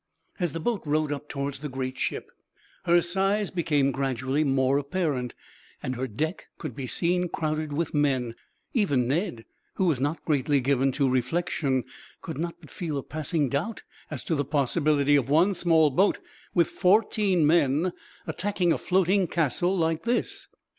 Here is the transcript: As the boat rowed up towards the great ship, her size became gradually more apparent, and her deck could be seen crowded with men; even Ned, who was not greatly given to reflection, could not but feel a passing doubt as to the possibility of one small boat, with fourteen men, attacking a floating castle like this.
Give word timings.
As 0.39 0.53
the 0.53 0.59
boat 0.59 0.81
rowed 0.83 1.11
up 1.11 1.29
towards 1.29 1.59
the 1.59 1.69
great 1.69 1.95
ship, 1.95 2.31
her 2.85 3.03
size 3.03 3.51
became 3.51 3.91
gradually 3.91 4.43
more 4.43 4.79
apparent, 4.79 5.35
and 5.83 5.95
her 5.95 6.07
deck 6.07 6.47
could 6.57 6.75
be 6.75 6.87
seen 6.87 7.29
crowded 7.29 7.71
with 7.71 7.93
men; 7.93 8.33
even 8.73 9.07
Ned, 9.07 9.45
who 9.75 9.85
was 9.85 10.01
not 10.01 10.25
greatly 10.25 10.59
given 10.59 10.91
to 10.93 11.07
reflection, 11.07 11.83
could 12.23 12.39
not 12.39 12.55
but 12.59 12.71
feel 12.71 12.97
a 12.97 13.03
passing 13.03 13.47
doubt 13.47 13.83
as 14.09 14.23
to 14.23 14.33
the 14.33 14.43
possibility 14.43 15.15
of 15.15 15.29
one 15.29 15.53
small 15.53 15.91
boat, 15.91 16.17
with 16.55 16.69
fourteen 16.69 17.45
men, 17.45 17.93
attacking 18.25 18.73
a 18.73 18.79
floating 18.79 19.27
castle 19.27 19.77
like 19.77 20.01
this. 20.01 20.47